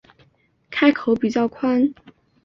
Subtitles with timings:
[0.71, 1.93] 开口比较宽